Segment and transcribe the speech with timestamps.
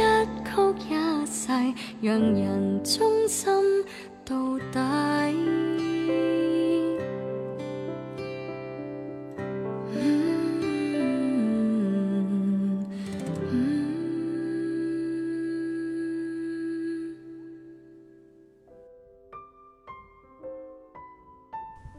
[0.00, 1.52] 曲一世，
[2.00, 3.52] 让人忠心
[4.24, 4.80] 到底？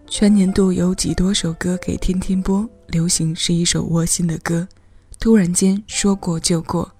[0.07, 2.69] 全年度有几多首歌给天天播？
[2.87, 4.67] 流行是一首窝心的歌。
[5.19, 6.91] 突然间说过就过。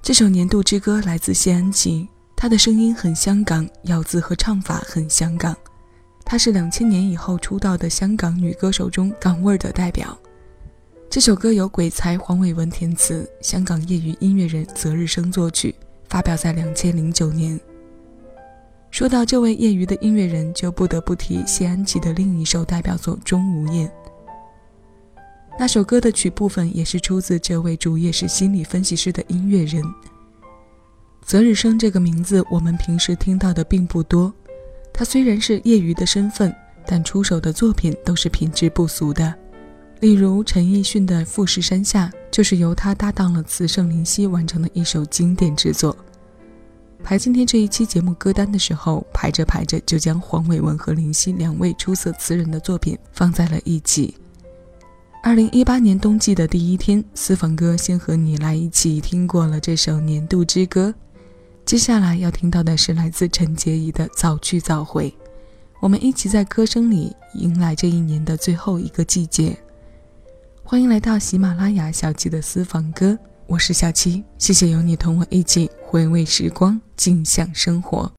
[0.00, 5.54] 这首年度之歌来自谢安琪，她的声音很香港，咬字和唱法很香港。
[6.24, 10.16] 她是两千年以后出道的香港女歌手中港味儿的代表。
[11.10, 15.74] 这首歌由鬼才黄伟文填词，香港业余音乐人择日生作曲，
[16.08, 17.58] 发表在两千零九年。
[18.90, 23.86] 说到这位业余的音乐人，就不得不提谢安琪的另一首代表作《钟无艳》。
[25.60, 29.82] 那首歌的曲部分也是出自这位主业是心理分析师的音乐人。
[31.20, 34.32] 泽日生这个名字，我们平时听到的并不多。
[34.92, 36.54] 他虽然是业余的身份，
[36.86, 39.34] 但出手的作品都是品质不俗的。
[39.98, 45.94] 例如陈奕迅的《富士山下》，就是由他搭档了词圣林夕完成的一首经典之作。
[47.02, 54.14] 排今天这一期节目歌单的时候，排着排着就将黄伟文和林夕两位出色词人的作品放在了一起。
[55.20, 60.94] 二零一八年冬季的第一天，私房歌先和你来一起听过了这首年度之歌。
[61.66, 65.10] 接下来要听到的是来自陈洁仪的《早去早回》，
[65.80, 69.58] 我们一起在歌声里迎来这一年的最后一个季节。
[70.62, 78.10] 欢迎来到喜马拉雅小七的私房歌，我是小七，谢谢有你同我一起回味时光，静享生活。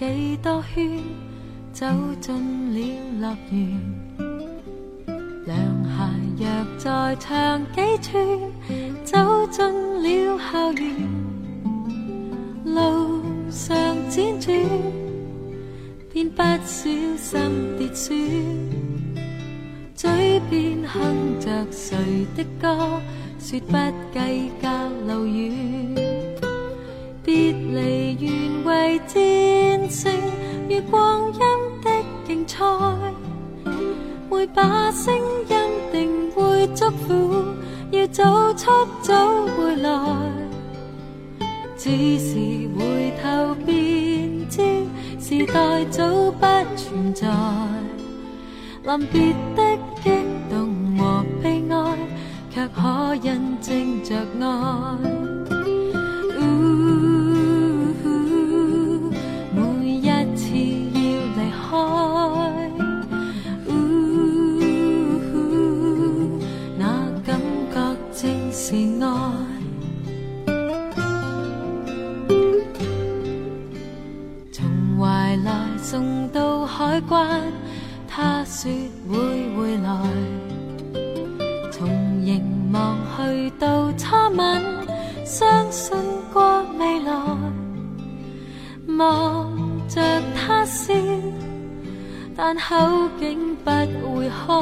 [0.00, 0.98] 几多圈
[1.74, 1.86] 走
[2.22, 2.34] 进
[2.72, 2.80] 了
[3.20, 3.78] 乐园，
[5.44, 5.54] 凉
[5.84, 6.00] 鞋
[6.38, 6.46] 若
[6.78, 8.40] 再长几寸，
[9.04, 9.62] 走进
[10.02, 10.96] 了校园，
[12.64, 13.20] 路
[13.50, 13.76] 上
[14.08, 14.56] 辗转，
[16.10, 16.88] 便不小
[17.18, 17.38] 心
[17.76, 18.16] 跌损，
[19.94, 21.94] 嘴边哼着谁
[22.34, 23.02] 的歌，
[23.38, 23.76] 说不
[24.14, 25.99] 计较路远，
[30.90, 31.40] 光阴
[31.82, 31.90] 的
[32.26, 32.46] 竞。
[32.46, 32.66] 赛，
[34.30, 35.14] 每把声
[35.48, 35.56] 音
[35.90, 37.44] 定会祝福，
[37.90, 38.22] 要走
[38.52, 39.90] 出早回来。
[41.78, 42.34] 只是
[42.76, 44.60] 回头便知，
[45.18, 46.46] 时代早不
[46.76, 47.26] 存在。
[48.82, 50.10] 临别的激
[50.50, 51.96] 动和悲哀，
[52.50, 54.98] 却可印证着爱
[78.12, 78.70] 他说
[79.08, 79.16] 会
[79.56, 79.88] 回来，
[81.70, 81.88] 从
[82.24, 82.42] 凝
[82.72, 84.62] 望去到初吻，
[85.24, 85.96] 相信
[86.32, 87.12] 过未来，
[88.98, 89.50] 望
[89.88, 90.00] 着
[90.34, 90.92] 他笑，
[92.36, 92.76] 但口
[93.18, 94.54] 竟不会开，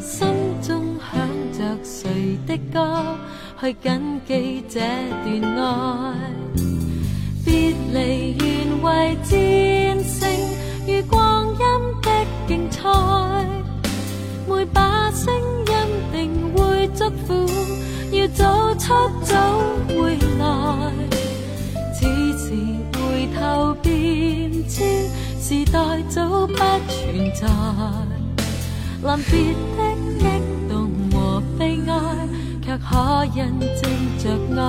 [0.00, 0.26] 心
[0.60, 3.02] 中响着谁的歌，
[3.60, 4.80] 去谨记这
[5.24, 6.14] 段爱，
[7.44, 9.83] 别离原为战
[14.46, 15.34] 每把声
[15.66, 15.72] 音
[16.12, 17.34] 定会祝福，
[18.10, 18.44] 要走
[18.78, 18.92] 出
[19.22, 19.34] 早
[19.88, 20.92] 回来。
[21.94, 22.06] 此
[22.38, 22.54] 时
[22.92, 25.08] 回头便知，
[25.40, 27.46] 时代早不存在。
[29.02, 29.32] 临别
[29.76, 29.80] 的
[30.18, 30.22] 激
[30.68, 30.72] 动
[31.12, 31.92] 和悲哀，
[32.62, 33.38] 却可印
[33.80, 33.82] 证
[34.18, 34.24] 着
[34.60, 34.62] 爱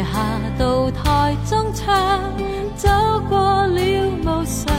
[0.00, 2.22] 台下到台中唱，
[2.74, 2.88] 走
[3.28, 3.80] 过了
[4.22, 4.74] 无常。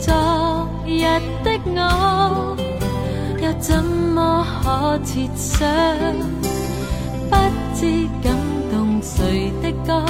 [0.00, 0.14] 昨
[0.86, 1.02] 日
[1.42, 2.56] 的我，
[3.42, 5.68] 又怎么可设想？
[7.28, 7.36] 不
[7.74, 8.32] 知感
[8.70, 10.04] 动谁的歌，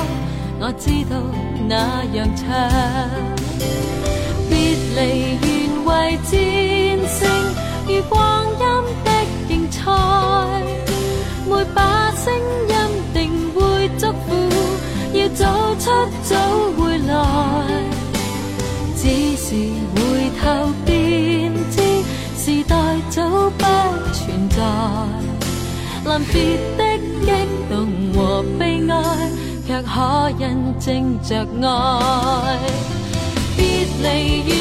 [0.61, 1.17] 我知道
[1.67, 2.47] 那样唱。
[4.50, 5.47] 别离原
[5.87, 6.31] 为战
[7.09, 7.19] 胜，
[7.87, 8.61] 如光阴
[9.05, 9.07] 的
[9.49, 9.87] 竞赛，
[11.49, 12.26] 每把声
[12.69, 12.78] 音。
[15.40, 15.90] 要走出
[16.23, 16.37] 早
[16.76, 17.12] 回来。
[18.97, 19.54] 只是
[19.95, 21.76] 回头便知，
[22.37, 22.76] 时代
[23.11, 23.23] 早
[23.57, 23.64] 不
[24.12, 24.57] 存在。
[26.04, 26.80] 临别的
[27.25, 27.26] 激
[27.71, 27.73] 动
[28.14, 28.95] 和悲哀，
[29.66, 32.59] 却可印证着爱。
[33.57, 34.58] 别离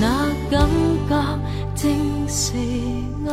[0.00, 0.02] 那
[0.50, 0.54] 感
[1.08, 1.10] 觉
[1.74, 1.82] 正
[2.28, 2.42] 是
[3.28, 3.30] 爱。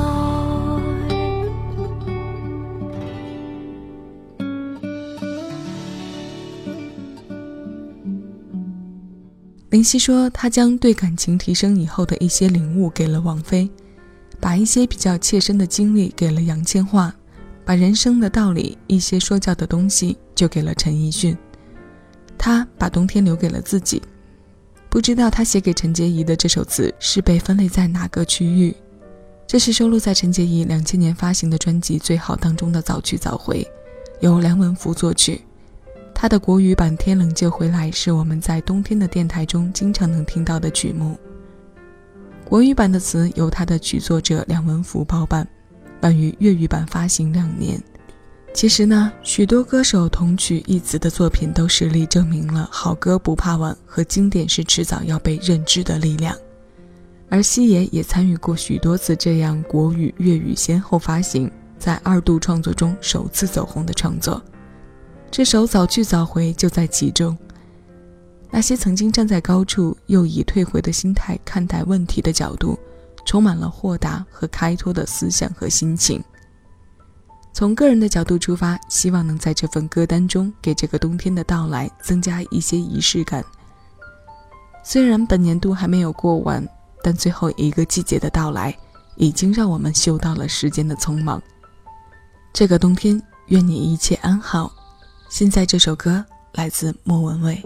[9.69, 13.69] 林夕说，他将对感情提升以后的一些领悟给了王菲，
[14.39, 17.11] 把一些比较切身的经历给了杨千嬅，
[17.63, 21.37] 把人生的道理、一些说教的东西就给了陈奕迅。
[22.35, 24.01] 他把冬天留给了自己。
[24.89, 28.75] 不知道他写给陈洁仪的这首词是被分类在哪个区域？
[29.45, 33.61] 这是收录在陈洁仪两千年发行的专辑《最好》当中的《早去早回》，
[34.19, 35.41] 由梁文福作曲。
[36.21, 41.17] 他的国语版《天冷就回来》是我们在冬天的电台中经常能听到的曲目。
[42.43, 45.47] 国语版的词由他的曲作者梁文福包办，
[46.01, 47.81] 晚于粤语版发行两年。
[48.53, 56.35] 其实呢，许多歌手同曲异词的作品都实力证明了好歌不怕晚和经典是迟早要被认知的力量。
[57.29, 64.43] 而西野也参与过许多次这样国语、粤语先后发行，在二度创作中首次走红的创作。
[65.31, 67.37] 这首《早去早回》就在其中。
[68.49, 72.77] 那些曾经站在高处又以退回的心态看待问题的角度，
[73.25, 76.21] 充满了豁达和开拓的思想和心情。
[77.53, 83.43] 从个人的角度出发，希望能在这份歌单中给这个冬天的到来增加一些仪式感。
[84.83, 86.67] 虽然本年度还没有过完，
[87.03, 88.75] 但最后一个季节的到来，
[89.15, 91.41] 已经让我们嗅到了时间的匆忙。
[92.51, 94.71] 这个冬天，愿你一切安好。
[95.29, 97.61] 现在这首歌来自莫文蔚。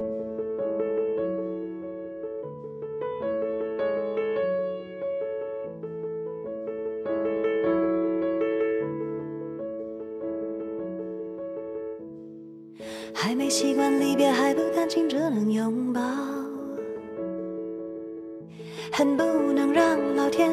[13.13, 16.01] 还没习惯离别，还不甘心只能拥抱，
[18.91, 20.51] 恨不能让老天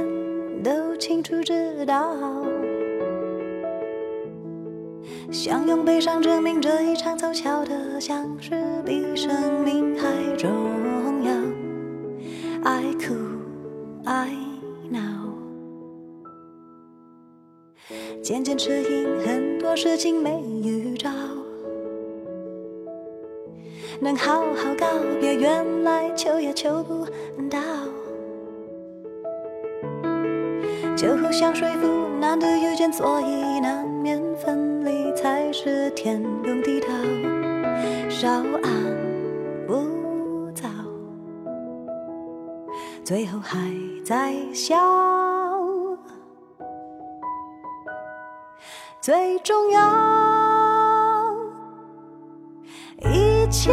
[0.63, 2.17] 都清楚知道。
[5.31, 8.51] 想用悲伤证明这一场凑巧的相识
[8.85, 10.51] 比生命还重
[11.23, 11.33] 要。
[12.65, 13.15] 爱哭
[14.05, 14.29] 爱
[14.91, 15.01] 闹，
[18.21, 21.09] 渐渐适应很多事情没预兆，
[24.01, 24.87] 能好好告
[25.21, 27.07] 别，原来求也求不
[27.49, 27.61] 到，
[30.97, 31.87] 就互相说服，
[32.21, 33.50] 难得遇见，所以。
[36.03, 36.89] 天公地道，
[38.09, 38.31] 稍
[38.63, 38.73] 安
[39.67, 40.67] 不躁，
[43.05, 43.71] 最后还
[44.03, 44.79] 在笑。
[49.03, 51.35] 最重要，
[53.01, 53.71] 一切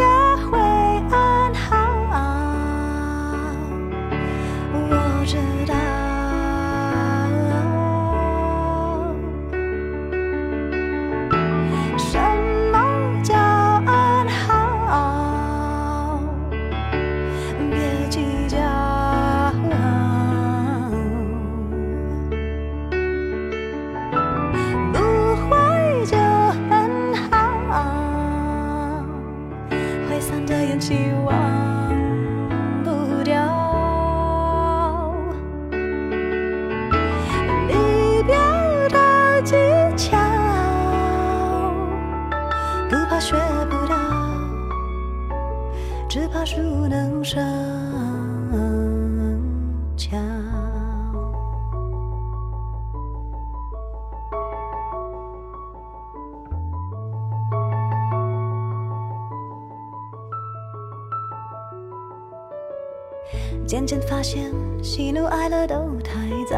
[63.68, 64.50] 渐渐发现，
[64.82, 66.56] 喜怒哀乐都太早。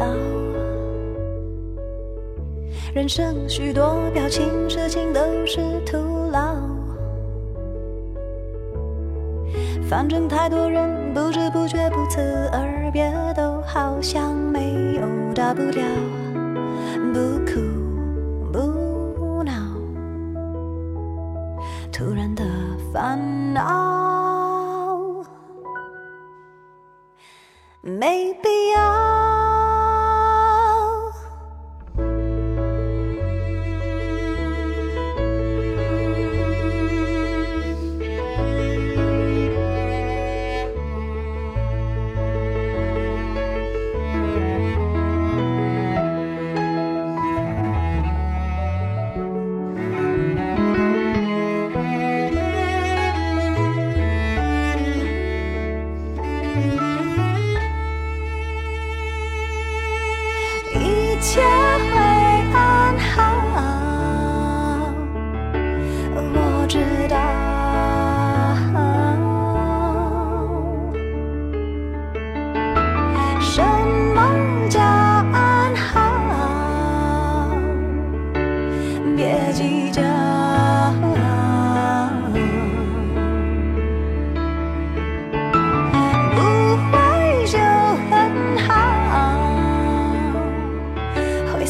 [2.95, 5.97] 人生许多表情、事情都是徒
[6.31, 6.55] 劳。
[9.89, 12.21] 反正太多人不知不觉不辞
[12.53, 15.83] 而别，都好像没有大不了。
[17.13, 17.59] 不哭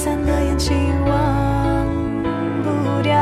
[0.04, 1.86] 散了眼睛忘
[2.64, 3.14] 不掉。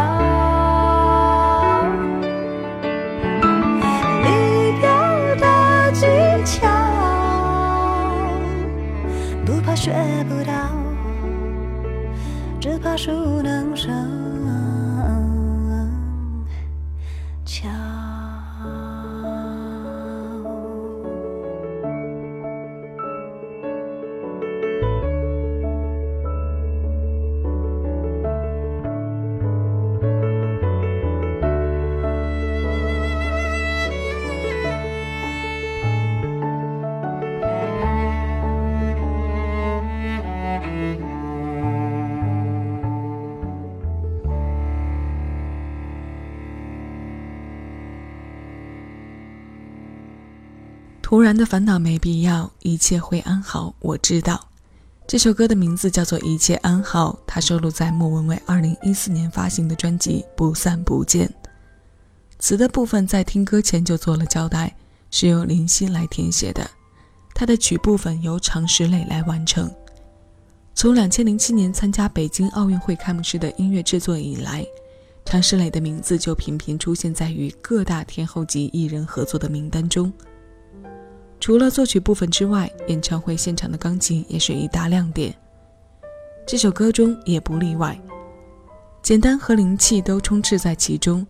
[4.23, 4.87] 离别
[5.41, 6.05] 的技
[6.45, 6.69] 巧
[9.45, 9.91] 不怕学
[10.29, 10.53] 不到
[12.61, 14.08] 只怕熟能生。
[51.09, 53.73] 突然的烦恼没必要，一切会安好。
[53.79, 54.47] 我知道，
[55.07, 61.27] 这首歌的名字叫做《一切安好》，它收录在莫文蔚2014年发行的专辑《不散不见》。
[62.37, 64.75] 词的部分在听歌前就做了交代，
[65.09, 66.69] 是由林夕来填写的，
[67.33, 69.67] 他的曲部分由常石磊来完成。
[70.75, 74.63] 从2007年参加北京奥运会开幕式的音乐制作以来，
[75.25, 80.13] 常石磊的名字就频频出现在与各大天后级艺人合作的名单中。
[81.39, 85.33] 除了作曲部分之外，演唱会现场的钢琴也是一大亮点。
[86.45, 87.99] 这首歌中也不例外，
[89.01, 91.25] 简单和灵气都充斥在其中。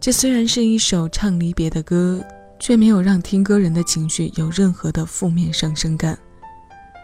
[0.00, 2.24] 这虽然是一首唱离别的歌，
[2.58, 6.18] 却没有让听歌人的情绪有任何的负面上升感。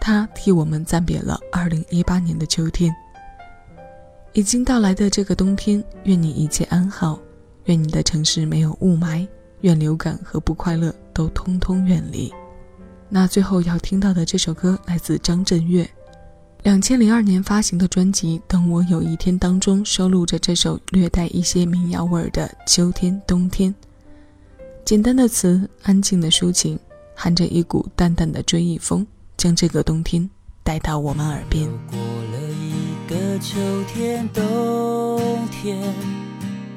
[0.01, 2.95] 它替我们暂别了2018年的秋天。
[4.33, 7.19] 已经到来的这个冬天，愿你一切安好，
[7.65, 9.27] 愿你的城市没有雾霾。
[9.63, 12.31] 愿流感和不快乐都通通远离。
[13.09, 15.89] 那最后要听到的这首歌来自张震岳，
[16.63, 23.75] 两千零二年发行的专辑《等我有一天》当中收录着这首略带一些民谣味儿的《秋天冬天》。
[24.85, 26.79] 简单的词，安静的抒情，
[27.15, 29.07] 含着一股淡淡的追忆风，
[29.39, 30.29] 将这个冬天
[30.63, 31.67] 带到我们耳边。
[31.89, 33.57] 过了一个秋
[33.89, 35.19] 天冬
[35.51, 35.95] 天，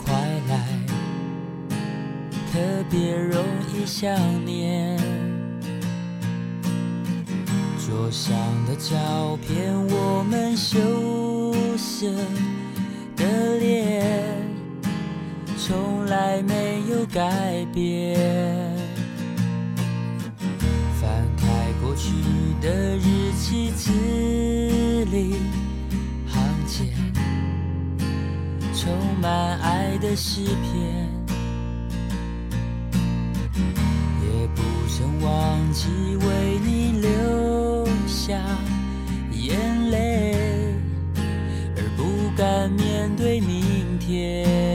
[0.06, 0.39] 快。
[2.52, 2.58] 特
[2.90, 4.12] 别容易想
[4.44, 4.98] 念，
[7.86, 8.36] 桌上
[8.66, 12.08] 的照片，我们羞涩
[13.16, 14.04] 的脸，
[15.58, 18.18] 从来没有改变。
[21.00, 21.46] 翻开
[21.84, 22.10] 过去
[22.60, 23.92] 的日记，字
[25.12, 25.36] 里
[26.28, 26.88] 行间，
[28.74, 31.19] 充满爱的诗篇。
[35.00, 38.38] 曾忘记为你流下
[39.32, 40.36] 眼泪，
[41.78, 44.69] 而不敢面对明天。